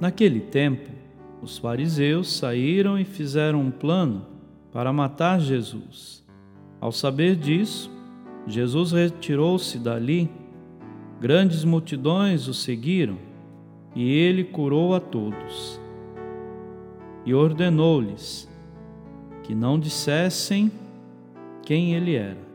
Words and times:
Naquele 0.00 0.40
tempo, 0.40 0.90
os 1.40 1.56
fariseus 1.56 2.30
saíram 2.36 2.98
e 2.98 3.04
fizeram 3.04 3.60
um 3.60 3.70
plano 3.70 4.26
para 4.70 4.92
matar 4.92 5.40
Jesus. 5.40 6.24
Ao 6.80 6.92
saber 6.92 7.34
disso, 7.36 7.90
Jesus 8.46 8.92
retirou-se 8.92 9.78
dali, 9.78 10.30
grandes 11.18 11.64
multidões 11.64 12.46
o 12.46 12.52
seguiram 12.52 13.16
e 13.94 14.12
ele 14.12 14.44
curou 14.44 14.94
a 14.94 15.00
todos. 15.00 15.80
E 17.24 17.32
ordenou-lhes 17.32 18.48
que 19.42 19.54
não 19.54 19.78
dissessem 19.78 20.70
quem 21.62 21.94
ele 21.94 22.14
era, 22.14 22.46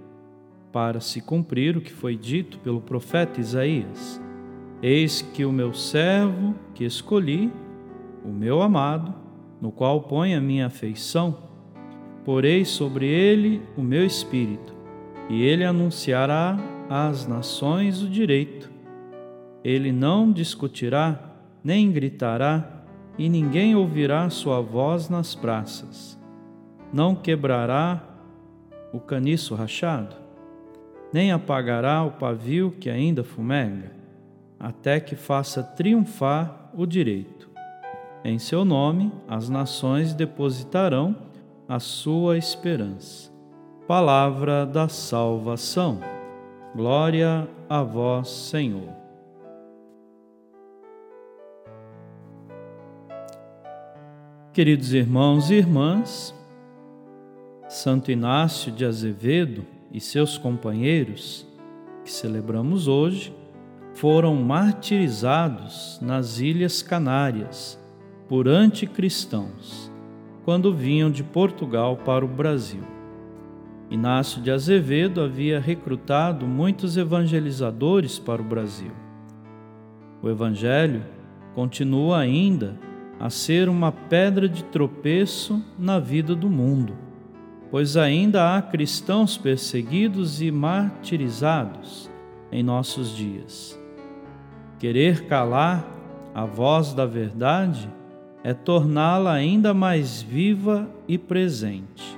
para 0.71 0.99
se 0.99 1.21
cumprir 1.21 1.75
o 1.75 1.81
que 1.81 1.91
foi 1.91 2.15
dito 2.15 2.59
pelo 2.59 2.79
profeta 2.79 3.41
Isaías 3.41 4.21
Eis 4.81 5.21
que 5.21 5.45
o 5.45 5.51
meu 5.51 5.75
servo 5.75 6.55
que 6.73 6.83
escolhi, 6.83 7.53
o 8.25 8.29
meu 8.29 8.63
amado, 8.63 9.13
no 9.61 9.71
qual 9.71 10.01
põe 10.01 10.33
a 10.33 10.41
minha 10.41 10.65
afeição, 10.65 11.37
porei 12.25 12.65
sobre 12.65 13.05
ele 13.05 13.61
o 13.77 13.83
meu 13.83 14.03
espírito, 14.03 14.73
e 15.29 15.43
ele 15.43 15.63
anunciará 15.63 16.57
às 16.89 17.27
nações 17.27 18.01
o 18.01 18.09
direito. 18.09 18.71
Ele 19.63 19.91
não 19.91 20.31
discutirá, 20.31 21.31
nem 21.63 21.91
gritará, 21.91 22.83
e 23.19 23.29
ninguém 23.29 23.75
ouvirá 23.75 24.31
sua 24.31 24.61
voz 24.61 25.09
nas 25.09 25.35
praças. 25.35 26.19
Não 26.91 27.13
quebrará 27.13 28.01
o 28.91 28.99
caniço 28.99 29.53
rachado, 29.53 30.15
nem 31.13 31.31
apagará 31.31 32.03
o 32.03 32.13
pavio 32.13 32.71
que 32.79 32.89
ainda 32.89 33.23
fumega 33.23 34.00
até 34.61 34.99
que 34.99 35.15
faça 35.15 35.63
triunfar 35.63 36.69
o 36.75 36.85
direito. 36.85 37.49
Em 38.23 38.37
seu 38.37 38.63
nome, 38.63 39.11
as 39.27 39.49
nações 39.49 40.13
depositarão 40.13 41.15
a 41.67 41.79
sua 41.79 42.37
esperança. 42.37 43.31
Palavra 43.87 44.63
da 44.63 44.87
salvação. 44.87 45.99
Glória 46.75 47.49
a 47.67 47.81
vós, 47.81 48.29
Senhor. 48.29 48.89
Queridos 54.53 54.93
irmãos 54.93 55.49
e 55.49 55.55
irmãs, 55.55 56.35
Santo 57.67 58.11
Inácio 58.11 58.71
de 58.71 58.85
Azevedo 58.85 59.65
e 59.91 59.99
seus 59.99 60.37
companheiros, 60.37 61.47
que 62.03 62.11
celebramos 62.11 62.87
hoje, 62.87 63.40
foram 63.93 64.35
martirizados 64.35 65.99
nas 66.01 66.39
Ilhas 66.39 66.81
Canárias 66.81 67.79
por 68.27 68.47
anticristãos, 68.47 69.91
quando 70.45 70.73
vinham 70.73 71.11
de 71.11 71.23
Portugal 71.23 71.97
para 71.97 72.23
o 72.23 72.27
Brasil. 72.27 72.81
Inácio 73.89 74.41
de 74.41 74.49
Azevedo 74.49 75.21
havia 75.21 75.59
recrutado 75.59 76.47
muitos 76.47 76.95
evangelizadores 76.95 78.17
para 78.17 78.41
o 78.41 78.45
Brasil. 78.45 78.91
O 80.23 80.29
Evangelho 80.29 81.03
continua 81.53 82.19
ainda 82.19 82.79
a 83.19 83.29
ser 83.29 83.67
uma 83.67 83.91
pedra 83.91 84.47
de 84.47 84.63
tropeço 84.63 85.61
na 85.77 85.99
vida 85.99 86.33
do 86.33 86.49
mundo, 86.49 86.95
pois 87.69 87.97
ainda 87.97 88.55
há 88.55 88.61
cristãos 88.61 89.37
perseguidos 89.37 90.41
e 90.41 90.51
martirizados 90.51 92.09
em 92.51 92.63
nossos 92.63 93.15
dias. 93.15 93.80
Querer 94.81 95.27
calar 95.27 95.85
a 96.33 96.43
voz 96.43 96.91
da 96.91 97.05
verdade 97.05 97.87
é 98.43 98.51
torná-la 98.51 99.31
ainda 99.31 99.75
mais 99.75 100.23
viva 100.23 100.89
e 101.07 101.19
presente. 101.19 102.17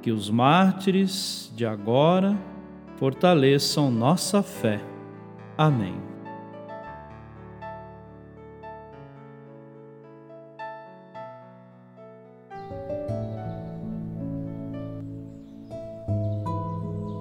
Que 0.00 0.12
os 0.12 0.30
mártires 0.30 1.52
de 1.56 1.66
agora 1.66 2.38
fortaleçam 2.98 3.90
nossa 3.90 4.44
fé. 4.44 4.80
Amém. 5.58 5.96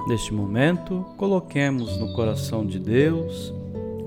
Neste 0.08 0.32
momento, 0.32 1.04
coloquemos 1.18 1.98
no 1.98 2.14
coração 2.14 2.64
de 2.64 2.78
Deus 2.78 3.60